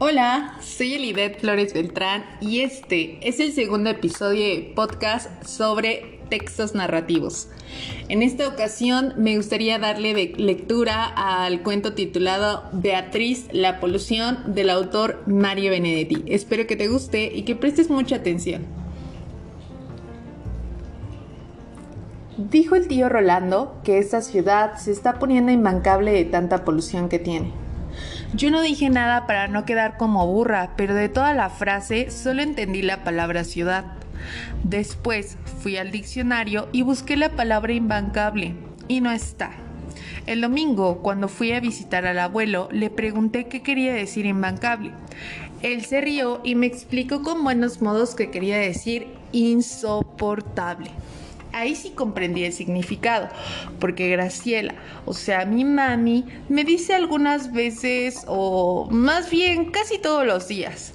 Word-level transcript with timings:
Hola, 0.00 0.58
soy 0.60 0.94
Elibet 0.94 1.38
Flores 1.38 1.72
Beltrán 1.72 2.24
y 2.40 2.62
este 2.62 3.20
es 3.22 3.38
el 3.38 3.52
segundo 3.52 3.90
episodio 3.90 4.42
de 4.42 4.72
podcast 4.74 5.44
sobre 5.46 6.18
textos 6.28 6.74
narrativos. 6.74 7.48
En 8.08 8.24
esta 8.24 8.48
ocasión 8.48 9.14
me 9.16 9.36
gustaría 9.36 9.78
darle 9.78 10.34
lectura 10.36 11.04
al 11.04 11.62
cuento 11.62 11.92
titulado 11.92 12.64
Beatriz, 12.72 13.46
la 13.52 13.78
polución 13.78 14.52
del 14.52 14.68
autor 14.68 15.22
Mario 15.28 15.70
Benedetti. 15.70 16.24
Espero 16.26 16.66
que 16.66 16.74
te 16.74 16.88
guste 16.88 17.30
y 17.32 17.42
que 17.42 17.54
prestes 17.54 17.88
mucha 17.88 18.16
atención. 18.16 18.75
Dijo 22.38 22.76
el 22.76 22.86
tío 22.86 23.08
Rolando 23.08 23.80
que 23.82 23.96
esta 23.96 24.20
ciudad 24.20 24.76
se 24.76 24.92
está 24.92 25.18
poniendo 25.18 25.52
imbancable 25.52 26.12
de 26.12 26.26
tanta 26.26 26.66
polución 26.66 27.08
que 27.08 27.18
tiene. 27.18 27.50
Yo 28.34 28.50
no 28.50 28.60
dije 28.60 28.90
nada 28.90 29.26
para 29.26 29.48
no 29.48 29.64
quedar 29.64 29.96
como 29.96 30.26
burra, 30.26 30.72
pero 30.76 30.94
de 30.94 31.08
toda 31.08 31.32
la 31.32 31.48
frase 31.48 32.10
solo 32.10 32.42
entendí 32.42 32.82
la 32.82 33.04
palabra 33.04 33.42
ciudad. 33.42 33.86
Después 34.64 35.38
fui 35.60 35.78
al 35.78 35.90
diccionario 35.90 36.68
y 36.72 36.82
busqué 36.82 37.16
la 37.16 37.30
palabra 37.30 37.72
imbancable, 37.72 38.54
y 38.86 39.00
no 39.00 39.12
está. 39.12 39.52
El 40.26 40.42
domingo, 40.42 40.98
cuando 40.98 41.28
fui 41.28 41.52
a 41.52 41.60
visitar 41.60 42.04
al 42.04 42.18
abuelo, 42.18 42.68
le 42.70 42.90
pregunté 42.90 43.46
qué 43.46 43.62
quería 43.62 43.94
decir 43.94 44.26
imbancable. 44.26 44.90
Él 45.62 45.86
se 45.86 46.02
rió 46.02 46.42
y 46.44 46.54
me 46.54 46.66
explicó 46.66 47.22
con 47.22 47.42
buenos 47.42 47.80
modos 47.80 48.14
que 48.14 48.30
quería 48.30 48.58
decir 48.58 49.06
insoportable 49.32 50.90
ahí 51.56 51.74
sí 51.74 51.90
comprendí 51.90 52.44
el 52.44 52.52
significado, 52.52 53.28
porque 53.80 54.08
Graciela, 54.10 54.74
o 55.04 55.14
sea, 55.14 55.46
mi 55.46 55.64
mami, 55.64 56.24
me 56.48 56.64
dice 56.64 56.94
algunas 56.94 57.52
veces, 57.52 58.24
o 58.26 58.88
más 58.90 59.30
bien 59.30 59.70
casi 59.70 59.98
todos 59.98 60.26
los 60.26 60.48
días, 60.48 60.92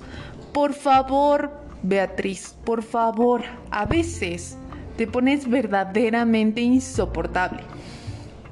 por 0.53 0.73
favor, 0.73 1.51
Beatriz, 1.83 2.55
por 2.63 2.83
favor, 2.83 3.43
a 3.71 3.85
veces 3.85 4.57
te 4.97 5.07
pones 5.07 5.49
verdaderamente 5.49 6.61
insoportable. 6.61 7.63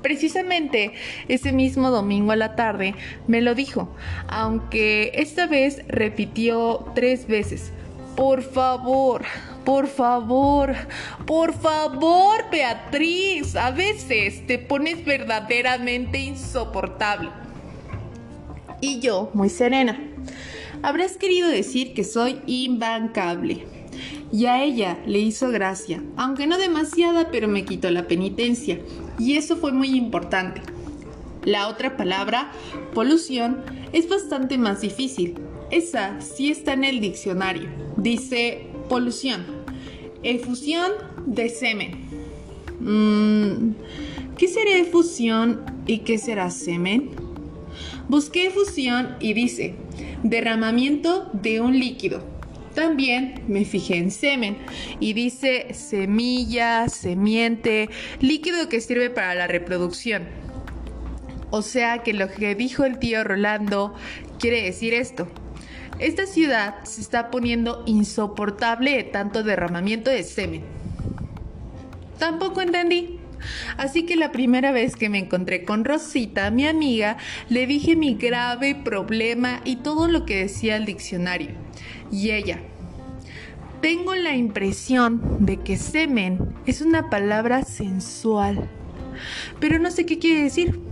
Precisamente 0.01 0.93
ese 1.27 1.51
mismo 1.51 1.91
domingo 1.91 2.31
a 2.31 2.37
la 2.37 2.55
tarde 2.55 2.95
me 3.27 3.41
lo 3.41 3.53
dijo, 3.53 3.93
aunque 4.29 5.11
esta 5.13 5.45
vez 5.45 5.83
repitió 5.87 6.91
tres 6.95 7.27
veces, 7.27 7.71
por 8.15 8.41
favor, 8.41 9.25
por 9.65 9.87
favor, 9.87 10.75
por 11.25 11.53
favor, 11.53 12.45
Beatriz, 12.51 13.55
a 13.55 13.71
veces 13.71 14.45
te 14.47 14.57
pones 14.57 15.03
verdaderamente 15.05 16.19
insoportable. 16.19 17.29
Y 18.81 18.99
yo, 18.99 19.29
muy 19.33 19.49
serena, 19.49 19.99
habrás 20.81 21.17
querido 21.17 21.47
decir 21.49 21.93
que 21.93 22.03
soy 22.03 22.39
imbancable. 22.45 23.65
Y 24.31 24.45
a 24.45 24.63
ella 24.63 24.99
le 25.05 25.19
hizo 25.19 25.49
gracia, 25.49 26.03
aunque 26.15 26.47
no 26.47 26.57
demasiada, 26.57 27.29
pero 27.31 27.47
me 27.47 27.65
quitó 27.65 27.89
la 27.89 28.07
penitencia. 28.07 28.79
Y 29.17 29.37
eso 29.37 29.57
fue 29.57 29.71
muy 29.71 29.95
importante. 29.95 30.61
La 31.43 31.67
otra 31.67 31.97
palabra, 31.97 32.51
polución, 32.93 33.63
es 33.91 34.07
bastante 34.07 34.57
más 34.57 34.81
difícil. 34.81 35.35
Esa 35.71 36.21
sí 36.21 36.51
está 36.51 36.73
en 36.73 36.83
el 36.83 36.99
diccionario. 36.99 37.69
Dice 37.97 38.67
polución 38.89 39.45
Efusión 40.21 40.91
de 41.25 41.47
semen. 41.47 41.91
Mm, 42.81 43.71
¿Qué 44.37 44.49
será 44.49 44.77
efusión 44.77 45.61
y 45.87 45.99
qué 45.99 46.17
será 46.17 46.51
semen? 46.51 47.11
Busqué 48.09 48.47
efusión 48.47 49.15
y 49.21 49.33
dice 49.33 49.75
derramamiento 50.23 51.29
de 51.31 51.61
un 51.61 51.79
líquido. 51.79 52.21
También 52.75 53.41
me 53.47 53.63
fijé 53.63 53.95
en 53.97 54.11
semen 54.11 54.57
y 54.99 55.13
dice 55.13 55.73
semilla, 55.73 56.89
semiente, 56.89 57.89
líquido 58.19 58.67
que 58.67 58.81
sirve 58.81 59.09
para 59.09 59.35
la 59.35 59.47
reproducción. 59.47 60.23
O 61.49 61.61
sea 61.61 62.03
que 62.03 62.13
lo 62.13 62.29
que 62.29 62.55
dijo 62.55 62.83
el 62.83 62.99
tío 62.99 63.23
Rolando 63.23 63.93
quiere 64.37 64.61
decir 64.63 64.93
esto. 64.93 65.27
Esta 65.99 66.25
ciudad 66.25 66.83
se 66.83 67.01
está 67.01 67.29
poniendo 67.29 67.83
insoportable 67.85 68.95
de 68.95 69.03
tanto 69.03 69.43
derramamiento 69.43 70.09
de 70.09 70.23
semen. 70.23 70.63
Tampoco 72.17 72.61
entendí. 72.61 73.19
Así 73.77 74.05
que 74.05 74.15
la 74.15 74.31
primera 74.31 74.71
vez 74.71 74.95
que 74.95 75.09
me 75.09 75.19
encontré 75.19 75.63
con 75.63 75.85
Rosita, 75.85 76.51
mi 76.51 76.67
amiga, 76.67 77.17
le 77.49 77.67
dije 77.67 77.95
mi 77.95 78.15
grave 78.15 78.75
problema 78.75 79.61
y 79.63 79.77
todo 79.77 80.07
lo 80.07 80.25
que 80.25 80.37
decía 80.37 80.75
el 80.75 80.85
diccionario. 80.85 81.51
Y 82.11 82.31
ella, 82.31 82.59
tengo 83.81 84.15
la 84.15 84.35
impresión 84.35 85.45
de 85.45 85.57
que 85.57 85.77
semen 85.77 86.53
es 86.65 86.81
una 86.81 87.09
palabra 87.09 87.63
sensual, 87.63 88.69
pero 89.59 89.79
no 89.79 89.91
sé 89.91 90.05
qué 90.05 90.19
quiere 90.19 90.43
decir. 90.43 90.88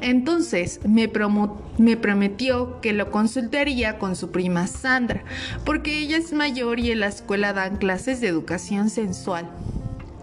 Entonces 0.00 0.80
me, 0.86 1.08
prometió 1.08 2.80
que 2.80 2.92
lo 2.92 3.10
consultaría 3.10 3.98
con 3.98 4.14
su 4.14 4.30
prima 4.30 4.66
Sandra, 4.66 5.24
porque 5.64 5.98
ella 5.98 6.18
es 6.18 6.32
mayor 6.32 6.78
y 6.80 6.90
en 6.90 7.00
la 7.00 7.06
escuela 7.06 7.52
dan 7.52 7.76
clases 7.76 8.20
de 8.20 8.28
educación 8.28 8.90
sensual. 8.90 9.48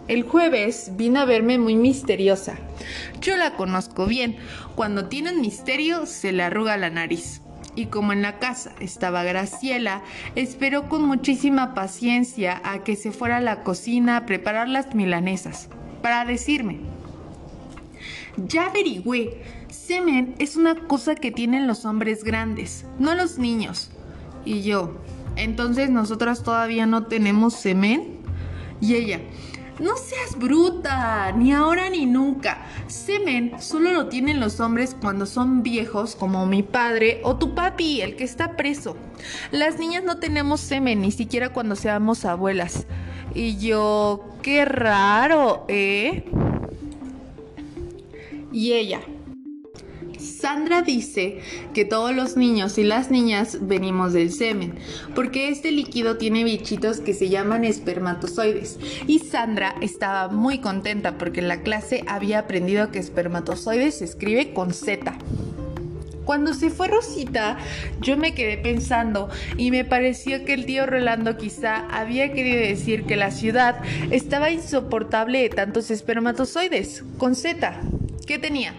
El 0.07 0.23
jueves 0.23 0.91
vino 0.95 1.21
a 1.21 1.25
verme 1.25 1.57
muy 1.57 1.75
misteriosa. 1.75 2.55
Yo 3.21 3.37
la 3.37 3.55
conozco 3.55 4.05
bien. 4.05 4.35
Cuando 4.75 5.05
tiene 5.05 5.31
un 5.31 5.41
misterio 5.41 6.05
se 6.05 6.33
le 6.33 6.43
arruga 6.43 6.75
la 6.77 6.89
nariz. 6.89 7.41
Y 7.75 7.87
como 7.87 8.13
en 8.13 8.21
la 8.21 8.37
casa 8.37 8.73
estaba 8.79 9.23
Graciela, 9.23 10.03
esperó 10.35 10.89
con 10.89 11.05
muchísima 11.05 11.73
paciencia 11.73 12.61
a 12.63 12.83
que 12.83 12.95
se 12.95 13.11
fuera 13.11 13.37
a 13.37 13.41
la 13.41 13.63
cocina 13.63 14.17
a 14.17 14.25
preparar 14.25 14.69
las 14.69 14.93
milanesas, 14.93 15.69
para 16.03 16.23
decirme, 16.25 16.81
ya 18.37 18.67
averigüé, 18.67 19.41
semen 19.69 20.35
es 20.39 20.55
una 20.55 20.75
cosa 20.87 21.15
que 21.15 21.31
tienen 21.31 21.67
los 21.67 21.85
hombres 21.85 22.23
grandes, 22.23 22.85
no 22.99 23.15
los 23.15 23.37
niños. 23.37 23.91
Y 24.45 24.61
yo, 24.61 24.95
entonces 25.35 25.89
nosotras 25.89 26.43
todavía 26.43 26.85
no 26.85 27.05
tenemos 27.05 27.53
semen. 27.53 28.21
Y 28.81 28.95
ella, 28.95 29.21
no 29.79 29.95
seas 29.95 30.37
bruta, 30.37 31.31
ni 31.31 31.53
ahora 31.53 31.89
ni 31.89 32.05
nunca. 32.05 32.65
Semen 32.87 33.53
solo 33.59 33.91
lo 33.91 34.07
tienen 34.07 34.39
los 34.39 34.59
hombres 34.59 34.95
cuando 34.99 35.25
son 35.25 35.63
viejos, 35.63 36.15
como 36.15 36.45
mi 36.45 36.63
padre 36.63 37.21
o 37.23 37.37
tu 37.37 37.55
papi, 37.55 38.01
el 38.01 38.15
que 38.15 38.23
está 38.23 38.55
preso. 38.55 38.97
Las 39.51 39.79
niñas 39.79 40.03
no 40.03 40.17
tenemos 40.17 40.59
semen, 40.59 41.01
ni 41.01 41.11
siquiera 41.11 41.49
cuando 41.49 41.75
seamos 41.75 42.25
abuelas. 42.25 42.85
Y 43.33 43.57
yo, 43.57 44.25
qué 44.41 44.65
raro, 44.65 45.65
¿eh? 45.67 46.25
Y 48.53 48.73
ella, 48.73 49.01
Sandra 50.19 50.81
dice 50.81 51.39
que 51.73 51.85
todos 51.85 52.15
los 52.15 52.37
niños 52.37 52.77
y 52.77 52.83
las 52.83 53.11
niñas 53.11 53.59
venimos 53.61 54.13
del 54.13 54.31
semen, 54.31 54.73
porque 55.15 55.49
este 55.49 55.71
líquido 55.71 56.17
tiene 56.17 56.43
bichitos 56.43 56.99
que 56.99 57.13
se 57.13 57.29
llaman 57.29 57.63
espermatozoides. 57.63 58.77
Y 59.07 59.19
Sandra 59.19 59.75
estaba 59.81 60.27
muy 60.29 60.59
contenta 60.59 61.17
porque 61.17 61.39
en 61.39 61.47
la 61.47 61.61
clase 61.61 62.03
había 62.07 62.39
aprendido 62.39 62.91
que 62.91 62.99
espermatozoides 62.99 63.99
se 63.99 64.05
escribe 64.05 64.53
con 64.53 64.73
Z. 64.73 65.17
Cuando 66.25 66.53
se 66.53 66.69
fue 66.69 66.87
Rosita, 66.87 67.57
yo 67.99 68.15
me 68.15 68.33
quedé 68.33 68.57
pensando 68.57 69.29
y 69.57 69.71
me 69.71 69.83
pareció 69.83 70.45
que 70.45 70.53
el 70.53 70.65
tío 70.65 70.85
Rolando 70.85 71.37
quizá 71.37 71.87
había 71.87 72.31
querido 72.31 72.59
decir 72.59 73.03
que 73.03 73.17
la 73.17 73.31
ciudad 73.31 73.81
estaba 74.09 74.49
insoportable 74.49 75.41
de 75.41 75.49
tantos 75.49 75.91
espermatozoides, 75.91 77.03
con 77.17 77.35
Z. 77.35 77.81
¿Qué 78.25 78.39
tenía? 78.39 78.73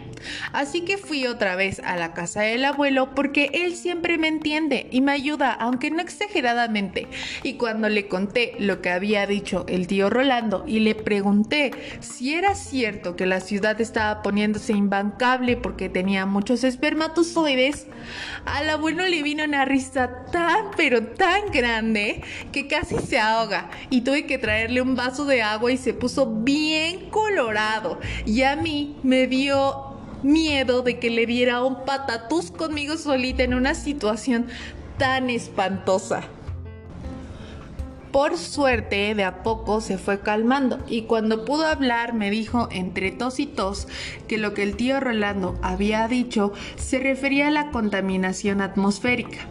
Así 0.53 0.83
que 0.83 0.99
fui 0.99 1.27
otra 1.27 1.57
vez 1.57 1.81
a 1.85 1.97
la 1.97 2.15
casa 2.15 2.43
del 2.43 2.65
abuelo 2.65 3.15
porque 3.15 3.51
él 3.53 3.75
siempre 3.77 4.19
me 4.19 4.29
entiende 4.29 4.89
y 4.91 5.01
me 5.01 5.13
ayuda, 5.13 5.53
aunque 5.53 5.91
no 5.91 6.01
exageradamente. 6.01 7.09
Y 7.43 7.55
cuando 7.55 7.89
le 7.89 8.09
conté 8.09 8.55
lo 8.59 8.81
que 8.81 8.91
había 8.91 9.27
dicho 9.27 9.65
el 9.69 9.87
tío 9.87 10.11
Rolando 10.11 10.65
y 10.67 10.81
le 10.81 10.95
pregunté 10.95 11.73
si 12.01 12.35
era 12.35 12.55
cierto 12.55 13.17
que 13.17 13.27
la 13.27 13.41
ciudad 13.41 13.81
estaba 13.81 14.23
poniéndose 14.23 14.73
imbancable 14.73 15.57
porque 15.57 15.89
tenía 15.89 16.27
muchos 16.27 16.65
espermatozoides, 16.65 17.87
al 18.45 18.69
abuelo 18.71 19.07
le 19.07 19.23
vino 19.23 19.45
una 19.45 19.65
risa 19.65 20.25
tan 20.31 20.71
pero 20.77 21.07
tan 21.07 21.51
grande 21.53 22.23
que 22.53 22.67
casi 22.67 22.99
se 22.99 23.19
ahoga 23.19 23.71
y 23.91 24.03
tuve 24.03 24.27
que 24.27 24.39
traerle 24.39 24.83
un 24.83 24.95
vaso 24.95 25.25
de 25.25 25.43
agua 25.43 25.73
y 25.73 25.77
se 25.77 25.95
puso 25.95 26.27
bien 26.27 27.11
colorado 27.11 28.01
y 28.27 28.43
a 28.43 28.57
mí 28.57 28.97
me 29.03 29.27
dio 29.27 29.94
miedo 30.25 30.83
de 30.83 30.99
que 30.99 31.11
le 31.11 31.27
diera 31.27 31.63
un 31.63 31.85
patatús 31.85 32.51
conmigo 32.51 32.97
solita 32.97 33.45
en 33.45 33.55
una 33.55 33.75
situación 33.75 34.47
tan 34.99 35.31
espantosa. 35.31 36.23
Por 38.11 38.39
suerte, 38.39 39.13
de 39.17 39.25
a 39.25 39.43
poco 39.43 39.81
se 39.81 39.99
fue 39.99 40.21
calmando 40.21 40.79
y 40.89 41.03
cuando 41.03 41.45
pudo 41.45 41.67
hablar 41.67 42.15
me 42.15 42.31
dijo 42.31 42.69
entre 42.71 43.11
tos 43.11 43.41
y 43.41 43.47
tos 43.47 43.89
que 44.29 44.39
lo 44.39 44.55
que 44.55 44.63
el 44.63 44.77
tío 44.77 45.01
Rolando 45.01 45.59
había 45.63 46.07
dicho 46.07 46.53
se 46.77 47.01
refería 47.01 47.49
a 47.49 47.51
la 47.51 47.71
contaminación 47.73 48.61
atmosférica. 48.61 49.49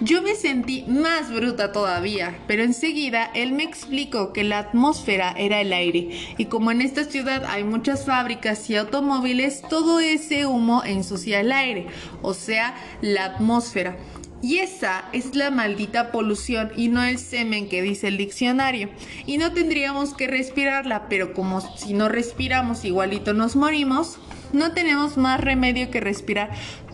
Yo 0.00 0.22
me 0.22 0.34
sentí 0.34 0.84
más 0.88 1.32
bruta 1.32 1.72
todavía, 1.72 2.38
pero 2.46 2.62
enseguida 2.62 3.30
él 3.34 3.52
me 3.52 3.64
explicó 3.64 4.32
que 4.32 4.44
la 4.44 4.58
atmósfera 4.58 5.34
era 5.36 5.60
el 5.60 5.72
aire 5.72 6.10
y 6.38 6.46
como 6.46 6.70
en 6.70 6.80
esta 6.80 7.04
ciudad 7.04 7.44
hay 7.44 7.64
muchas 7.64 8.04
fábricas 8.06 8.68
y 8.70 8.76
automóviles, 8.76 9.62
todo 9.68 10.00
ese 10.00 10.46
humo 10.46 10.82
ensucia 10.84 11.40
el 11.40 11.52
aire, 11.52 11.86
o 12.22 12.34
sea, 12.34 12.74
la 13.00 13.24
atmósfera. 13.24 13.96
Y 14.42 14.58
esa 14.58 15.06
es 15.14 15.34
la 15.34 15.50
maldita 15.50 16.12
polución 16.12 16.70
y 16.76 16.88
no 16.88 17.02
el 17.02 17.18
semen 17.18 17.66
que 17.66 17.80
dice 17.80 18.08
el 18.08 18.18
diccionario. 18.18 18.90
Y 19.24 19.38
no 19.38 19.54
tendríamos 19.54 20.12
que 20.12 20.26
respirarla, 20.26 21.08
pero 21.08 21.32
como 21.32 21.62
si 21.78 21.94
no 21.94 22.10
respiramos 22.10 22.84
igualito 22.84 23.32
nos 23.32 23.56
morimos, 23.56 24.18
no 24.52 24.72
tenemos 24.72 25.16
más 25.16 25.40
remedio 25.40 25.90
que 25.90 26.00
respirar 26.00 26.50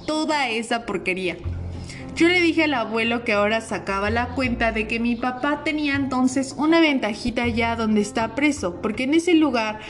toda 0.06 0.48
esa 0.48 0.86
porquería. 0.86 1.38
Yo 2.16 2.28
le 2.28 2.40
dije 2.40 2.64
al 2.64 2.74
abuelo 2.74 3.24
que 3.24 3.32
ahora 3.32 3.60
sacaba 3.60 4.10
la 4.10 4.34
cuenta 4.34 4.72
de 4.72 4.86
que 4.86 5.00
mi 5.00 5.16
papá 5.16 5.64
tenía 5.64 5.94
entonces 5.94 6.54
una 6.56 6.80
ventajita 6.80 7.44
allá 7.44 7.76
donde 7.76 8.00
está 8.00 8.34
preso, 8.34 8.80
porque 8.82 9.04
en 9.04 9.14
ese 9.14 9.34
lugar 9.34 9.80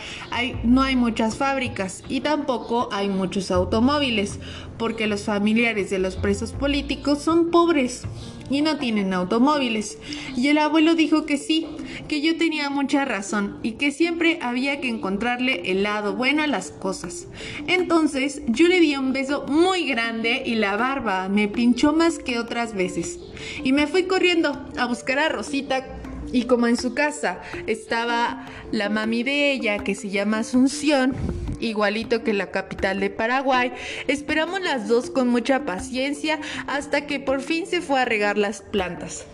no 0.62 0.82
hay 0.82 0.96
muchas 0.96 1.36
fábricas 1.36 2.04
y 2.08 2.20
tampoco 2.20 2.88
hay 2.92 3.08
muchos 3.08 3.50
automóviles, 3.50 4.38
porque 4.78 5.06
los 5.06 5.24
familiares 5.24 5.90
de 5.90 5.98
los 5.98 6.16
presos 6.16 6.52
políticos 6.52 7.20
son 7.22 7.50
pobres 7.50 8.04
y 8.50 8.62
no 8.62 8.76
tienen 8.76 9.14
automóviles. 9.14 9.98
Y 10.36 10.48
el 10.48 10.58
abuelo 10.58 10.94
dijo 10.94 11.24
que 11.24 11.38
sí, 11.38 11.66
que 12.08 12.20
yo 12.20 12.36
tenía 12.36 12.68
mucha 12.68 13.04
razón 13.04 13.58
y 13.62 13.72
que 13.72 13.92
siempre 13.92 14.38
había 14.42 14.80
que 14.80 14.88
encontrarle 14.88 15.70
el 15.70 15.84
lado 15.84 16.16
bueno 16.16 16.42
a 16.42 16.46
las 16.46 16.70
cosas. 16.70 17.28
Entonces 17.66 18.42
yo 18.48 18.68
le 18.68 18.80
di 18.80 18.96
un 18.96 19.12
beso 19.12 19.46
muy 19.46 19.86
grande 19.86 20.42
y 20.44 20.56
la 20.56 20.76
barba 20.76 21.28
me 21.28 21.48
pinchó 21.48 21.92
más 21.92 22.18
que 22.18 22.38
otras 22.38 22.74
veces. 22.74 23.18
Y 23.62 23.72
me 23.72 23.86
fui 23.86 24.04
corriendo 24.04 24.66
a 24.76 24.86
buscar 24.86 25.18
a 25.18 25.28
Rosita 25.28 25.86
y 26.32 26.44
como 26.44 26.66
en 26.66 26.76
su 26.76 26.94
casa 26.94 27.40
estaba 27.66 28.46
la 28.72 28.88
mami 28.88 29.22
de 29.22 29.52
ella 29.52 29.78
que 29.78 29.94
se 29.94 30.10
llama 30.10 30.38
Asunción, 30.38 31.14
igualito 31.60 32.24
que 32.24 32.32
la 32.32 32.50
capital 32.50 33.00
de 33.00 33.10
Paraguay, 33.10 33.72
esperamos 34.08 34.60
las 34.60 34.88
dos 34.88 35.10
con 35.10 35.28
mucha 35.28 35.64
paciencia 35.64 36.40
hasta 36.66 37.06
que 37.06 37.20
por 37.20 37.40
fin 37.40 37.66
se 37.66 37.80
fue 37.80 38.00
a 38.00 38.04
regar 38.04 38.38
las 38.38 38.62
plantas. 38.62 39.26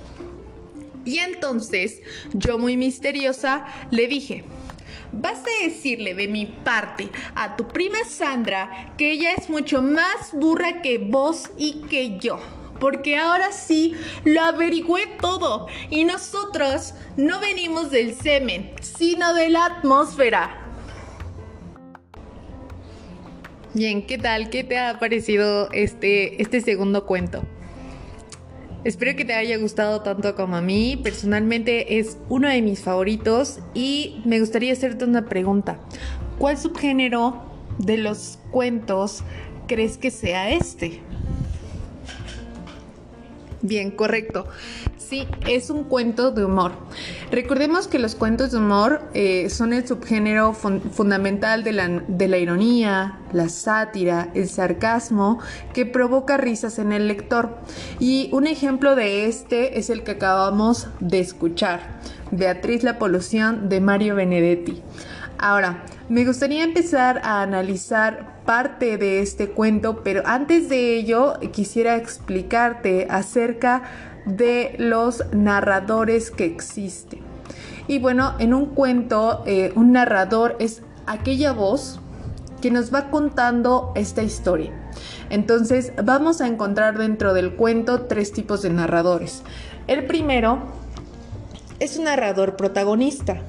Y 1.04 1.18
entonces, 1.18 2.02
yo 2.32 2.58
muy 2.58 2.76
misteriosa, 2.76 3.64
le 3.92 4.08
dije, 4.08 4.44
vas 5.12 5.38
a 5.38 5.64
decirle 5.64 6.14
de 6.14 6.26
mi 6.26 6.46
parte 6.46 7.08
a 7.34 7.56
tu 7.56 7.68
prima 7.68 7.98
Sandra 8.08 8.92
que 8.98 9.12
ella 9.12 9.32
es 9.32 9.48
mucho 9.48 9.82
más 9.82 10.32
burra 10.32 10.82
que 10.82 10.98
vos 10.98 11.50
y 11.56 11.82
que 11.88 12.18
yo. 12.18 12.40
Porque 12.80 13.16
ahora 13.16 13.52
sí 13.52 13.94
lo 14.24 14.42
averigüé 14.42 15.06
todo 15.20 15.66
y 15.88 16.04
nosotros 16.04 16.92
no 17.16 17.40
venimos 17.40 17.90
del 17.90 18.14
semen, 18.14 18.72
sino 18.82 19.32
de 19.32 19.48
la 19.48 19.64
atmósfera. 19.64 20.65
Bien, 23.76 24.06
¿qué 24.06 24.16
tal? 24.16 24.48
¿Qué 24.48 24.64
te 24.64 24.78
ha 24.78 24.98
parecido 24.98 25.70
este, 25.70 26.40
este 26.40 26.62
segundo 26.62 27.04
cuento? 27.04 27.42
Espero 28.84 29.14
que 29.14 29.26
te 29.26 29.34
haya 29.34 29.58
gustado 29.58 30.00
tanto 30.00 30.34
como 30.34 30.56
a 30.56 30.62
mí. 30.62 30.96
Personalmente 30.96 31.98
es 31.98 32.16
uno 32.30 32.48
de 32.48 32.62
mis 32.62 32.80
favoritos 32.80 33.58
y 33.74 34.22
me 34.24 34.40
gustaría 34.40 34.72
hacerte 34.72 35.04
una 35.04 35.26
pregunta. 35.26 35.78
¿Cuál 36.38 36.56
subgénero 36.56 37.44
de 37.76 37.98
los 37.98 38.38
cuentos 38.50 39.22
crees 39.66 39.98
que 39.98 40.10
sea 40.10 40.48
este? 40.48 41.02
Bien, 43.60 43.90
correcto. 43.90 44.48
Sí, 45.08 45.28
es 45.46 45.70
un 45.70 45.84
cuento 45.84 46.32
de 46.32 46.44
humor. 46.44 46.72
Recordemos 47.30 47.86
que 47.86 48.00
los 48.00 48.16
cuentos 48.16 48.50
de 48.50 48.58
humor 48.58 49.02
eh, 49.14 49.48
son 49.50 49.72
el 49.72 49.86
subgénero 49.86 50.52
fundamental 50.52 51.62
de 51.62 51.72
la, 51.72 51.88
de 52.08 52.26
la 52.26 52.38
ironía, 52.38 53.20
la 53.32 53.48
sátira, 53.48 54.30
el 54.34 54.48
sarcasmo, 54.48 55.38
que 55.72 55.86
provoca 55.86 56.38
risas 56.38 56.80
en 56.80 56.90
el 56.90 57.06
lector. 57.06 57.56
Y 58.00 58.30
un 58.32 58.48
ejemplo 58.48 58.96
de 58.96 59.26
este 59.26 59.78
es 59.78 59.90
el 59.90 60.02
que 60.02 60.12
acabamos 60.12 60.88
de 60.98 61.20
escuchar, 61.20 62.00
Beatriz 62.32 62.82
la 62.82 62.98
Polución 62.98 63.68
de 63.68 63.80
Mario 63.80 64.16
Benedetti. 64.16 64.82
Ahora, 65.38 65.84
me 66.08 66.24
gustaría 66.24 66.64
empezar 66.64 67.20
a 67.22 67.42
analizar 67.42 68.42
parte 68.46 68.96
de 68.96 69.20
este 69.20 69.50
cuento, 69.50 70.02
pero 70.02 70.22
antes 70.24 70.68
de 70.68 70.96
ello 70.96 71.34
quisiera 71.52 71.96
explicarte 71.96 73.06
acerca 73.10 73.82
de 74.26 74.74
los 74.78 75.24
narradores 75.32 76.30
que 76.30 76.44
existen. 76.44 77.20
Y 77.88 77.98
bueno, 78.00 78.34
en 78.38 78.52
un 78.52 78.66
cuento, 78.66 79.42
eh, 79.46 79.72
un 79.76 79.92
narrador 79.92 80.56
es 80.58 80.82
aquella 81.06 81.52
voz 81.52 82.00
que 82.60 82.70
nos 82.70 82.92
va 82.92 83.10
contando 83.10 83.92
esta 83.94 84.22
historia. 84.22 84.72
Entonces 85.30 85.92
vamos 86.02 86.40
a 86.40 86.48
encontrar 86.48 86.98
dentro 86.98 87.32
del 87.32 87.54
cuento 87.54 88.02
tres 88.02 88.32
tipos 88.32 88.62
de 88.62 88.70
narradores. 88.70 89.42
El 89.86 90.06
primero 90.06 90.58
es 91.78 91.96
un 91.96 92.04
narrador 92.04 92.56
protagonista. 92.56 93.40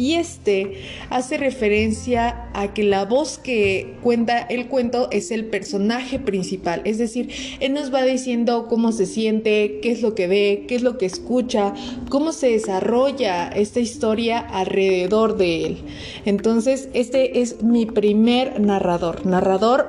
Y 0.00 0.14
este 0.14 0.80
hace 1.10 1.36
referencia 1.36 2.48
a 2.54 2.72
que 2.72 2.84
la 2.84 3.04
voz 3.04 3.36
que 3.36 3.96
cuenta 4.02 4.38
el 4.38 4.66
cuento 4.66 5.08
es 5.10 5.30
el 5.30 5.44
personaje 5.44 6.18
principal, 6.18 6.80
es 6.86 6.96
decir, 6.96 7.28
él 7.60 7.74
nos 7.74 7.92
va 7.92 8.02
diciendo 8.02 8.66
cómo 8.66 8.92
se 8.92 9.04
siente, 9.04 9.78
qué 9.82 9.90
es 9.90 10.00
lo 10.00 10.14
que 10.14 10.26
ve, 10.26 10.64
qué 10.66 10.76
es 10.76 10.80
lo 10.80 10.96
que 10.96 11.04
escucha, 11.04 11.74
cómo 12.08 12.32
se 12.32 12.48
desarrolla 12.48 13.50
esta 13.50 13.80
historia 13.80 14.38
alrededor 14.38 15.36
de 15.36 15.66
él. 15.66 15.78
Entonces, 16.24 16.88
este 16.94 17.42
es 17.42 17.62
mi 17.62 17.84
primer 17.84 18.58
narrador, 18.58 19.26
narrador 19.26 19.88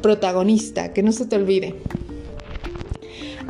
protagonista, 0.00 0.94
que 0.94 1.02
no 1.02 1.12
se 1.12 1.26
te 1.26 1.36
olvide 1.36 1.74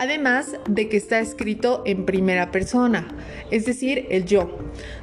además 0.03 0.57
de 0.69 0.89
que 0.89 0.97
está 0.97 1.21
escrito 1.21 1.83
en 1.87 2.05
primera 2.05 2.51
persona, 2.51 3.07
es 3.53 3.67
decir, 3.67 4.07
el 4.11 4.25
yo. 4.25 4.59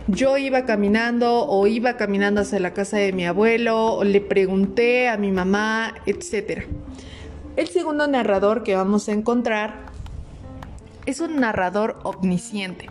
Yo 0.07 0.37
iba 0.37 0.65
caminando 0.65 1.47
o 1.47 1.67
iba 1.67 1.95
caminando 1.95 2.41
hacia 2.41 2.59
la 2.59 2.73
casa 2.73 2.97
de 2.97 3.13
mi 3.13 3.25
abuelo, 3.25 3.93
o 3.93 4.03
le 4.03 4.19
pregunté 4.19 5.07
a 5.07 5.15
mi 5.15 5.31
mamá, 5.31 5.95
etc. 6.06 6.65
El 7.56 7.69
segundo 7.69 8.09
narrador 8.09 8.63
que 8.63 8.75
vamos 8.75 9.07
a 9.07 9.13
encontrar 9.13 9.85
es 11.06 11.21
un 11.21 11.39
narrador 11.39 11.97
omnisciente. 12.03 12.89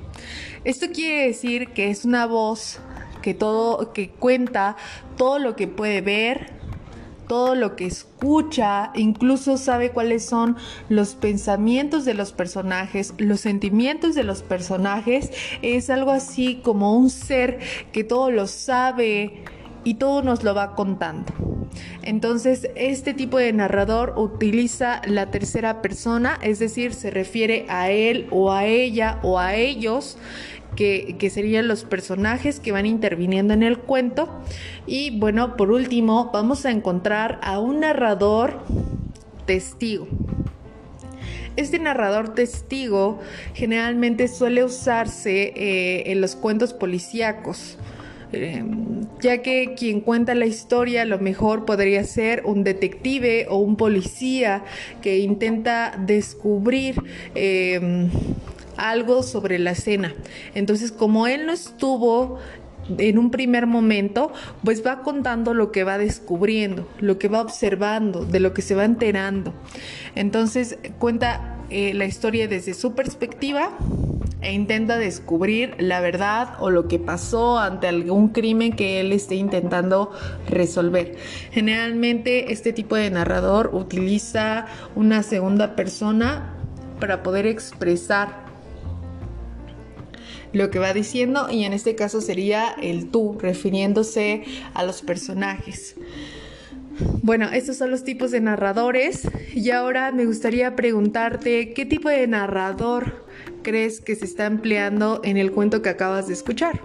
Esto 0.65 0.87
quiere 0.91 1.27
decir 1.27 1.75
que 1.75 1.91
es 1.91 2.07
una 2.07 2.25
voz 2.25 2.81
que 3.21 3.35
todo 3.35 3.93
que 3.93 4.09
cuenta 4.09 4.77
todo 5.19 5.39
lo 5.39 5.57
que 5.57 5.69
puede 5.69 6.01
ver, 6.01 6.58
todo 7.29 7.55
lo 7.55 7.77
que 7.77 7.87
escucha, 7.87 8.91
incluso 8.95 9.57
sabe 9.57 9.91
cuáles 9.91 10.25
son 10.25 10.57
los 10.89 11.15
pensamientos 11.15 12.05
de 12.05 12.15
los 12.15 12.33
personajes, 12.33 13.15
los 13.19 13.41
sentimientos 13.41 14.15
de 14.15 14.25
los 14.25 14.43
personajes. 14.43 15.31
Es 15.63 15.91
algo 15.91 16.11
así 16.11 16.61
como 16.65 16.97
un 16.97 17.11
ser 17.11 17.61
que 17.93 18.03
todo 18.03 18.31
lo 18.31 18.47
sabe 18.47 19.45
y 19.85 19.95
todo 19.95 20.23
nos 20.23 20.45
lo 20.45 20.55
va 20.55 20.75
contando. 20.75 21.33
Entonces, 22.03 22.71
este 22.75 23.15
tipo 23.15 23.39
de 23.39 23.53
narrador 23.53 24.15
utiliza 24.17 25.03
la 25.07 25.31
tercera 25.31 25.83
persona, 25.83 26.39
es 26.43 26.59
decir, 26.59 26.95
se 26.95 27.11
refiere 27.11 27.67
a 27.69 27.91
él 27.91 28.27
o 28.31 28.53
a 28.53 28.65
ella 28.67 29.19
o 29.23 29.39
a 29.39 29.55
ellos 29.55 30.17
que, 30.77 31.31
serían 31.31 31.67
los 31.67 31.85
personajes 31.85 32.61
que 32.61 32.73
van 32.73 32.87
interviniendo 32.87 33.53
en 33.53 33.63
el 33.63 33.79
cuento. 33.79 34.29
Y 34.87 35.19
bueno, 35.19 35.57
por 35.57 35.71
último, 35.71 36.31
vamos 36.33 36.65
a 36.67 36.71
encontrar 36.71 37.41
a 37.43 37.59
un 37.59 37.81
narrador 37.81 38.63
testigo. 39.45 40.07
Este 41.57 41.81
narrador 41.81 42.35
testigo 42.35 43.19
generalmente 43.55 44.29
suele 44.29 44.63
usarse 44.63 45.53
eh, 45.57 46.13
en 46.13 46.21
los 46.21 46.37
cuentos 46.37 46.73
policíacos. 46.73 47.77
Eh, 48.33 48.65
ya 49.21 49.43
que 49.43 49.75
quien 49.75 50.01
cuenta 50.01 50.35
la 50.35 50.47
historia 50.47 51.05
lo 51.05 51.19
mejor 51.19 51.65
podría 51.65 52.05
ser 52.05 52.43
un 52.45 52.63
detective 52.63 53.47
o 53.49 53.57
un 53.59 53.77
policía 53.77 54.65
que 55.01 55.19
intenta 55.19 55.95
descubrir 55.99 57.03
eh, 57.35 58.09
algo 58.77 59.23
sobre 59.23 59.59
la 59.59 59.73
escena. 59.73 60.15
Entonces, 60.55 60.93
como 60.93 61.27
él 61.27 61.47
no 61.47 61.53
estuvo 61.53 62.39
en 62.97 63.19
un 63.19 63.31
primer 63.31 63.67
momento, 63.67 64.33
pues 64.65 64.85
va 64.87 65.03
contando 65.03 65.53
lo 65.53 65.73
que 65.73 65.85
va 65.85 65.99
descubriendo, 65.99 66.89
lo 67.01 67.19
que 67.19 67.29
va 67.29 67.43
observando, 67.43 68.25
de 68.25 68.41
lo 68.41 68.55
que 68.55 68.63
se 68.63 68.75
va 68.75 68.85
enterando. 68.85 69.53
Entonces 70.15 70.79
cuenta 70.99 71.59
eh, 71.71 71.93
la 71.93 72.07
historia 72.07 72.49
desde 72.49 72.73
su 72.73 72.95
perspectiva 72.95 73.77
e 74.41 74.53
intenta 74.53 74.99
descubrir 74.99 75.75
la 75.79 76.01
verdad 76.01 76.55
o 76.61 76.71
lo 76.71 76.87
que 76.87 76.99
pasó 76.99 77.59
ante 77.59 77.89
algún 77.89 78.29
crimen 78.29 78.73
que 78.73 79.01
él 79.01 79.13
esté 79.13 79.35
intentando 79.35 80.13
resolver. 80.49 81.17
Generalmente 81.51 82.53
este 82.53 82.73
tipo 82.73 82.97
de 82.97 83.11
narrador 83.11 83.71
utiliza 83.73 84.67
una 84.95 85.23
segunda 85.23 85.75
persona 85.75 86.55
para 87.01 87.23
poder 87.23 87.47
expresar 87.47 88.47
lo 90.53 90.71
que 90.71 90.79
va 90.79 90.93
diciendo 90.93 91.49
y 91.51 91.65
en 91.65 91.73
este 91.73 91.95
caso 91.95 92.21
sería 92.21 92.75
el 92.81 93.11
tú, 93.11 93.37
refiriéndose 93.41 94.45
a 94.75 94.85
los 94.85 95.03
personajes. 95.03 95.97
Bueno, 97.29 97.51
estos 97.53 97.77
son 97.77 97.91
los 97.91 98.05
tipos 98.05 98.31
de 98.31 98.41
narradores 98.41 99.29
y 99.55 99.71
ahora 99.71 100.13
me 100.13 100.25
gustaría 100.25 100.75
preguntarte 100.75 101.75
qué 101.75 101.85
tipo 101.85 102.09
de 102.09 102.27
narrador 102.27 103.27
crees 103.63 104.01
que 104.01 104.15
se 104.15 104.25
está 104.25 104.47
empleando 104.47 105.21
en 105.23 105.37
el 105.37 105.53
cuento 105.53 105.83
que 105.83 105.91
acabas 105.91 106.29
de 106.29 106.33
escuchar. 106.33 106.81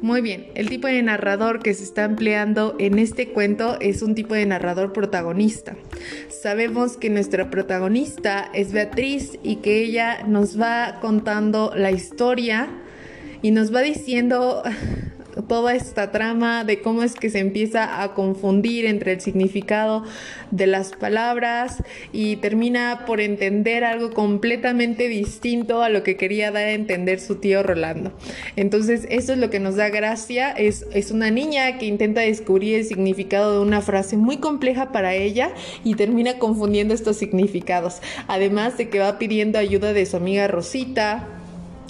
Muy 0.00 0.20
bien, 0.20 0.46
el 0.54 0.68
tipo 0.68 0.86
de 0.86 1.02
narrador 1.02 1.64
que 1.64 1.74
se 1.74 1.82
está 1.82 2.04
empleando 2.04 2.76
en 2.78 3.00
este 3.00 3.30
cuento 3.30 3.76
es 3.80 4.02
un 4.02 4.14
tipo 4.14 4.34
de 4.34 4.46
narrador 4.46 4.92
protagonista. 4.92 5.74
Sabemos 6.28 6.96
que 6.96 7.10
nuestra 7.10 7.50
protagonista 7.50 8.52
es 8.54 8.70
Beatriz 8.70 9.36
y 9.42 9.56
que 9.56 9.82
ella 9.82 10.22
nos 10.28 10.60
va 10.60 11.00
contando 11.00 11.72
la 11.74 11.90
historia 11.90 12.68
y 13.42 13.50
nos 13.50 13.74
va 13.74 13.80
diciendo 13.80 14.62
toda 15.48 15.74
esta 15.74 16.10
trama 16.10 16.64
de 16.64 16.80
cómo 16.80 17.02
es 17.02 17.14
que 17.14 17.30
se 17.30 17.38
empieza 17.38 18.02
a 18.02 18.14
confundir 18.14 18.86
entre 18.86 19.12
el 19.12 19.20
significado 19.20 20.04
de 20.50 20.66
las 20.66 20.92
palabras 20.92 21.82
y 22.12 22.36
termina 22.36 23.04
por 23.06 23.20
entender 23.20 23.84
algo 23.84 24.10
completamente 24.10 25.08
distinto 25.08 25.82
a 25.82 25.88
lo 25.88 26.02
que 26.02 26.16
quería 26.16 26.50
dar 26.50 26.64
a 26.64 26.72
entender 26.72 27.20
su 27.20 27.36
tío 27.36 27.62
Rolando. 27.62 28.12
Entonces, 28.56 29.06
eso 29.10 29.32
es 29.32 29.38
lo 29.38 29.50
que 29.50 29.60
nos 29.60 29.76
da 29.76 29.88
gracia, 29.88 30.50
es, 30.50 30.86
es 30.92 31.10
una 31.10 31.30
niña 31.30 31.78
que 31.78 31.86
intenta 31.86 32.20
descubrir 32.20 32.78
el 32.78 32.84
significado 32.84 33.54
de 33.54 33.66
una 33.66 33.80
frase 33.80 34.16
muy 34.16 34.38
compleja 34.38 34.92
para 34.92 35.14
ella 35.14 35.52
y 35.84 35.94
termina 35.94 36.38
confundiendo 36.38 36.94
estos 36.94 37.16
significados, 37.16 38.00
además 38.28 38.76
de 38.78 38.88
que 38.88 38.98
va 38.98 39.18
pidiendo 39.18 39.58
ayuda 39.58 39.92
de 39.92 40.06
su 40.06 40.16
amiga 40.16 40.48
Rosita 40.48 41.28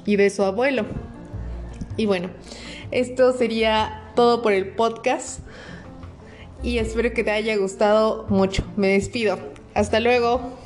y 0.07 0.17
de 0.17 0.31
su 0.31 0.43
abuelo. 0.43 0.85
Y 1.97 2.07
bueno, 2.07 2.31
esto 2.91 3.33
sería 3.33 4.13
todo 4.15 4.43
por 4.43 4.53
el 4.53 4.69
podcast 4.69 5.41
y 6.63 6.79
espero 6.79 7.13
que 7.13 7.25
te 7.25 7.31
haya 7.31 7.57
gustado 7.57 8.27
mucho. 8.29 8.65
Me 8.77 8.89
despido. 8.89 9.39
Hasta 9.75 10.01
luego. 10.01 10.65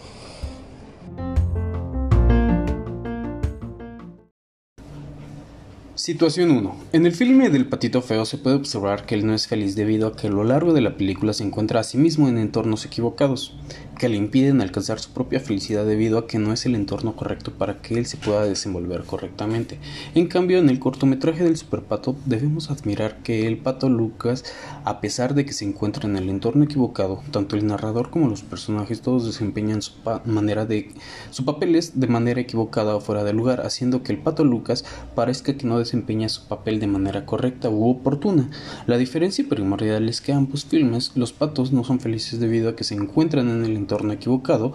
Situación 5.94 6.52
1. 6.52 6.76
En 6.92 7.04
el 7.04 7.12
filme 7.12 7.50
del 7.50 7.68
patito 7.68 8.00
feo 8.00 8.24
se 8.24 8.38
puede 8.38 8.56
observar 8.56 9.04
que 9.04 9.14
él 9.14 9.26
no 9.26 9.34
es 9.34 9.46
feliz 9.46 9.74
debido 9.74 10.06
a 10.06 10.16
que 10.16 10.28
a 10.28 10.30
lo 10.30 10.44
largo 10.44 10.72
de 10.72 10.80
la 10.80 10.96
película 10.96 11.32
se 11.32 11.44
encuentra 11.44 11.80
a 11.80 11.84
sí 11.84 11.98
mismo 11.98 12.28
en 12.28 12.38
entornos 12.38 12.86
equivocados, 12.86 13.58
que 13.98 14.08
le 14.08 14.16
impiden 14.16 14.62
alcanzar 14.62 15.00
su 15.00 15.10
propia 15.10 15.40
felicidad 15.40 15.84
debido 15.84 16.18
a 16.18 16.26
que 16.26 16.38
no 16.38 16.52
es 16.52 16.64
el 16.64 16.74
entorno 16.76 17.16
correcto 17.16 17.52
para 17.52 17.82
que 17.82 17.98
él 17.98 18.06
se 18.06 18.16
pueda 18.16 18.44
desenvolver 18.44 19.02
correctamente. 19.02 19.78
En 20.14 20.28
cambio, 20.28 20.58
en 20.58 20.70
el 20.70 20.78
cortometraje 20.78 21.44
del 21.44 21.56
superpato 21.56 22.16
debemos 22.24 22.70
admirar 22.70 23.18
que 23.22 23.46
el 23.46 23.58
pato 23.58 23.88
Lucas, 23.88 24.44
a 24.84 25.00
pesar 25.00 25.34
de 25.34 25.44
que 25.44 25.52
se 25.52 25.64
encuentra 25.64 26.08
en 26.08 26.16
el 26.16 26.28
entorno 26.28 26.64
equivocado, 26.64 27.22
tanto 27.32 27.56
el 27.56 27.66
narrador 27.66 28.10
como 28.10 28.28
los 28.28 28.42
personajes 28.42 29.02
todos 29.02 29.26
desempeñan 29.26 29.82
su 29.82 29.92
manera 30.24 30.64
de 30.64 30.92
su 31.30 31.44
papeles 31.44 31.98
de 31.98 32.06
manera 32.06 32.40
equivocada 32.40 32.94
o 32.94 33.00
fuera 33.00 33.24
de 33.24 33.32
lugar, 33.32 33.62
haciendo 33.66 34.02
que 34.02 34.12
el 34.12 34.18
pato 34.18 34.44
Lucas 34.44 34.84
parezca 35.14 35.56
que 35.56 35.66
no 35.66 35.78
desempeña 35.78 36.28
su 36.28 36.46
papel 36.46 36.78
de 36.78 36.86
manera 36.86 37.26
correcta 37.26 37.68
u 37.68 37.90
oportuna. 37.90 38.48
La 38.86 38.96
diferencia 38.96 39.44
primordial 39.48 40.08
es 40.08 40.20
que 40.20 40.32
ambos 40.32 40.64
filmes, 40.64 41.12
los 41.16 41.32
patos 41.32 41.72
no 41.72 41.82
son 41.82 41.98
felices 41.98 42.38
debido 42.38 42.68
a 42.68 42.76
que 42.76 42.84
se 42.84 42.94
encuentran 42.94 43.48
en 43.48 43.64
el 43.64 43.76
entorno 43.76 43.87
equivocado. 44.12 44.72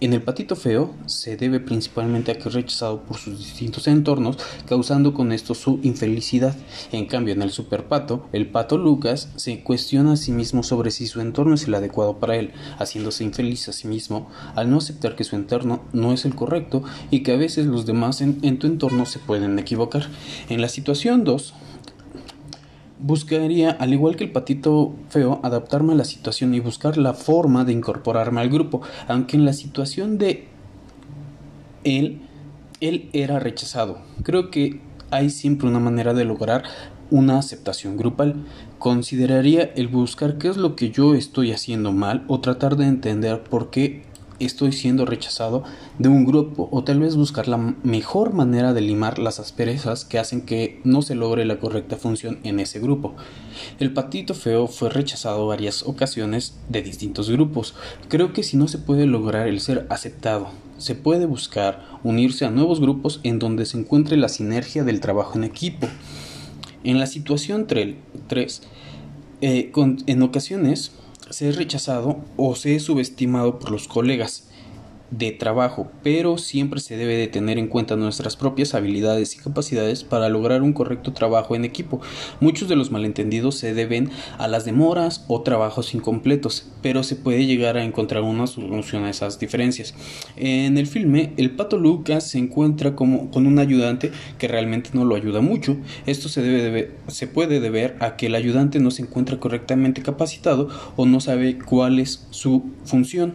En 0.00 0.12
el 0.12 0.22
patito 0.22 0.54
feo 0.54 0.90
se 1.06 1.36
debe 1.36 1.60
principalmente 1.60 2.30
a 2.30 2.34
que 2.34 2.48
es 2.48 2.54
rechazado 2.54 3.04
por 3.04 3.16
sus 3.16 3.38
distintos 3.38 3.86
entornos, 3.86 4.36
causando 4.66 5.14
con 5.14 5.32
esto 5.32 5.54
su 5.54 5.80
infelicidad. 5.82 6.54
En 6.92 7.06
cambio, 7.06 7.32
en 7.32 7.40
el 7.40 7.50
superpato, 7.50 8.28
el 8.32 8.48
pato 8.48 8.76
Lucas 8.76 9.30
se 9.36 9.62
cuestiona 9.62 10.12
a 10.12 10.16
sí 10.16 10.32
mismo 10.32 10.62
sobre 10.62 10.90
si 10.90 11.06
su 11.06 11.22
entorno 11.22 11.54
es 11.54 11.66
el 11.66 11.74
adecuado 11.74 12.18
para 12.18 12.36
él, 12.36 12.52
haciéndose 12.78 13.24
infeliz 13.24 13.68
a 13.68 13.72
sí 13.72 13.88
mismo 13.88 14.28
al 14.54 14.68
no 14.68 14.78
aceptar 14.78 15.16
que 15.16 15.24
su 15.24 15.36
entorno 15.36 15.82
no 15.94 16.12
es 16.12 16.26
el 16.26 16.34
correcto 16.34 16.82
y 17.10 17.22
que 17.22 17.32
a 17.32 17.36
veces 17.36 17.64
los 17.64 17.86
demás 17.86 18.20
en, 18.20 18.40
en 18.42 18.58
tu 18.58 18.66
entorno 18.66 19.06
se 19.06 19.20
pueden 19.20 19.58
equivocar. 19.58 20.08
En 20.50 20.60
la 20.60 20.68
situación 20.68 21.24
2, 21.24 21.54
buscaría, 23.04 23.70
al 23.70 23.92
igual 23.92 24.16
que 24.16 24.24
el 24.24 24.32
patito 24.32 24.94
feo, 25.10 25.38
adaptarme 25.42 25.92
a 25.92 25.96
la 25.96 26.04
situación 26.04 26.54
y 26.54 26.60
buscar 26.60 26.96
la 26.96 27.12
forma 27.12 27.66
de 27.66 27.72
incorporarme 27.72 28.40
al 28.40 28.48
grupo, 28.48 28.80
aunque 29.08 29.36
en 29.36 29.44
la 29.44 29.52
situación 29.52 30.16
de 30.16 30.48
él, 31.84 32.22
él 32.80 33.10
era 33.12 33.38
rechazado. 33.38 33.98
Creo 34.22 34.50
que 34.50 34.80
hay 35.10 35.28
siempre 35.28 35.68
una 35.68 35.80
manera 35.80 36.14
de 36.14 36.24
lograr 36.24 36.62
una 37.10 37.38
aceptación 37.38 37.98
grupal. 37.98 38.46
Consideraría 38.78 39.64
el 39.76 39.88
buscar 39.88 40.38
qué 40.38 40.48
es 40.48 40.56
lo 40.56 40.74
que 40.74 40.90
yo 40.90 41.14
estoy 41.14 41.52
haciendo 41.52 41.92
mal 41.92 42.24
o 42.26 42.40
tratar 42.40 42.76
de 42.76 42.86
entender 42.86 43.42
por 43.42 43.68
qué 43.68 44.02
estoy 44.40 44.72
siendo 44.72 45.06
rechazado 45.06 45.64
de 45.98 46.08
un 46.08 46.24
grupo 46.24 46.68
o 46.72 46.84
tal 46.84 47.00
vez 47.00 47.16
buscar 47.16 47.48
la 47.48 47.56
mejor 47.56 48.32
manera 48.32 48.72
de 48.72 48.80
limar 48.80 49.18
las 49.18 49.38
asperezas 49.40 50.04
que 50.04 50.18
hacen 50.18 50.42
que 50.42 50.80
no 50.84 51.02
se 51.02 51.14
logre 51.14 51.44
la 51.44 51.58
correcta 51.58 51.96
función 51.96 52.38
en 52.42 52.60
ese 52.60 52.80
grupo. 52.80 53.14
El 53.78 53.92
patito 53.92 54.34
feo 54.34 54.66
fue 54.66 54.90
rechazado 54.90 55.46
varias 55.46 55.82
ocasiones 55.84 56.58
de 56.68 56.82
distintos 56.82 57.30
grupos. 57.30 57.74
Creo 58.08 58.32
que 58.32 58.42
si 58.42 58.56
no 58.56 58.68
se 58.68 58.78
puede 58.78 59.06
lograr 59.06 59.48
el 59.48 59.60
ser 59.60 59.86
aceptado, 59.90 60.48
se 60.78 60.94
puede 60.94 61.26
buscar 61.26 61.98
unirse 62.02 62.44
a 62.44 62.50
nuevos 62.50 62.80
grupos 62.80 63.20
en 63.22 63.38
donde 63.38 63.66
se 63.66 63.78
encuentre 63.78 64.16
la 64.16 64.28
sinergia 64.28 64.84
del 64.84 65.00
trabajo 65.00 65.38
en 65.38 65.44
equipo. 65.44 65.88
En 66.82 66.98
la 66.98 67.06
situación 67.06 67.66
3, 67.66 68.62
eh, 69.40 69.72
en 70.06 70.22
ocasiones 70.22 70.92
se 71.30 71.48
es 71.48 71.56
rechazado 71.56 72.18
o 72.36 72.54
se 72.54 72.76
es 72.76 72.84
subestimado 72.84 73.58
por 73.58 73.70
los 73.70 73.88
colegas 73.88 74.48
de 75.18 75.30
trabajo, 75.32 75.90
pero 76.02 76.38
siempre 76.38 76.80
se 76.80 76.96
debe 76.96 77.16
de 77.16 77.28
tener 77.28 77.58
en 77.58 77.68
cuenta 77.68 77.94
nuestras 77.94 78.36
propias 78.36 78.74
habilidades 78.74 79.34
y 79.34 79.38
capacidades 79.38 80.02
para 80.02 80.28
lograr 80.28 80.62
un 80.62 80.72
correcto 80.72 81.12
trabajo 81.12 81.54
en 81.54 81.64
equipo. 81.64 82.00
Muchos 82.40 82.68
de 82.68 82.76
los 82.76 82.90
malentendidos 82.90 83.56
se 83.56 83.74
deben 83.74 84.10
a 84.38 84.48
las 84.48 84.64
demoras 84.64 85.24
o 85.28 85.42
trabajos 85.42 85.94
incompletos, 85.94 86.66
pero 86.82 87.02
se 87.02 87.16
puede 87.16 87.46
llegar 87.46 87.76
a 87.76 87.84
encontrar 87.84 88.22
una 88.22 88.46
solución 88.46 89.04
a 89.04 89.10
esas 89.10 89.38
diferencias. 89.38 89.94
En 90.36 90.78
el 90.78 90.86
filme, 90.86 91.32
el 91.36 91.52
pato 91.52 91.78
Lucas 91.78 92.28
se 92.28 92.38
encuentra 92.38 92.96
como 92.96 93.30
con 93.30 93.46
un 93.46 93.58
ayudante 93.58 94.10
que 94.38 94.48
realmente 94.48 94.90
no 94.94 95.04
lo 95.04 95.14
ayuda 95.14 95.40
mucho. 95.40 95.76
Esto 96.06 96.28
se, 96.28 96.42
debe 96.42 96.92
se 97.08 97.28
puede 97.28 97.60
deber 97.60 97.96
a 98.00 98.16
que 98.16 98.26
el 98.26 98.34
ayudante 98.34 98.80
no 98.80 98.90
se 98.90 99.02
encuentra 99.02 99.38
correctamente 99.38 100.02
capacitado 100.02 100.68
o 100.96 101.06
no 101.06 101.20
sabe 101.20 101.58
cuál 101.58 102.00
es 102.00 102.26
su 102.30 102.64
función. 102.84 103.34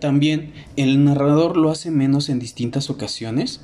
También 0.00 0.52
el 0.76 1.04
narrador 1.04 1.56
lo 1.56 1.70
hace 1.70 1.90
menos 1.90 2.28
en 2.28 2.38
distintas 2.38 2.90
ocasiones. 2.90 3.60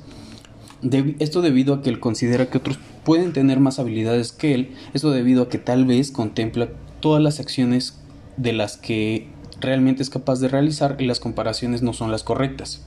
esto 1.19 1.41
debido 1.41 1.73
a 1.75 1.81
que 1.81 1.89
él 1.89 1.99
considera 1.99 2.49
que 2.49 2.57
otros 2.57 2.77
pueden 3.03 3.33
tener 3.33 3.59
más 3.59 3.79
habilidades 3.79 4.31
que 4.31 4.53
él. 4.53 4.71
Esto 4.93 5.11
debido 5.11 5.43
a 5.43 5.49
que 5.49 5.57
tal 5.57 5.85
vez 5.85 6.11
contempla 6.11 6.69
todas 6.99 7.21
las 7.21 7.39
acciones 7.39 7.99
de 8.37 8.53
las 8.53 8.77
que 8.77 9.27
realmente 9.59 10.03
es 10.03 10.09
capaz 10.09 10.39
de 10.39 10.47
realizar 10.47 10.97
y 10.99 11.05
las 11.05 11.19
comparaciones 11.19 11.81
no 11.81 11.93
son 11.93 12.11
las 12.11 12.23
correctas. 12.23 12.83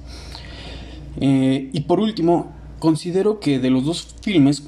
Eh, 1.20 1.70
y 1.72 1.80
por 1.82 2.00
último, 2.00 2.52
considero 2.78 3.40
que 3.40 3.58
de 3.58 3.70
los 3.70 3.84
dos 3.84 4.16
filmes 4.20 4.64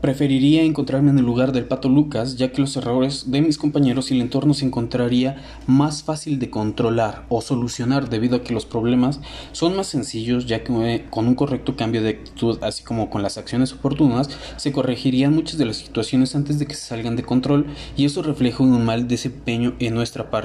Preferiría 0.00 0.62
encontrarme 0.62 1.10
en 1.10 1.18
el 1.18 1.26
lugar 1.26 1.52
del 1.52 1.66
pato 1.66 1.90
Lucas, 1.90 2.36
ya 2.38 2.52
que 2.52 2.62
los 2.62 2.74
errores 2.74 3.30
de 3.30 3.42
mis 3.42 3.58
compañeros 3.58 4.10
y 4.10 4.14
el 4.14 4.22
entorno 4.22 4.54
se 4.54 4.64
encontraría 4.64 5.42
más 5.66 6.02
fácil 6.02 6.38
de 6.38 6.48
controlar 6.48 7.26
o 7.28 7.42
solucionar 7.42 8.08
debido 8.08 8.36
a 8.36 8.42
que 8.42 8.54
los 8.54 8.64
problemas 8.64 9.20
son 9.52 9.76
más 9.76 9.88
sencillos, 9.88 10.46
ya 10.46 10.64
que 10.64 10.72
eh, 10.72 11.04
con 11.10 11.28
un 11.28 11.34
correcto 11.34 11.76
cambio 11.76 12.02
de 12.02 12.10
actitud, 12.10 12.58
así 12.62 12.82
como 12.82 13.10
con 13.10 13.22
las 13.22 13.36
acciones 13.36 13.74
oportunas, 13.74 14.30
se 14.56 14.72
corregirían 14.72 15.34
muchas 15.34 15.58
de 15.58 15.66
las 15.66 15.76
situaciones 15.76 16.34
antes 16.34 16.58
de 16.58 16.66
que 16.66 16.74
se 16.74 16.86
salgan 16.86 17.16
de 17.16 17.22
control 17.22 17.66
y 17.94 18.06
eso 18.06 18.22
refleja 18.22 18.62
un 18.62 18.82
mal 18.82 19.06
desempeño 19.06 19.74
en 19.80 19.92
nuestra 19.92 20.30
parte. 20.30 20.38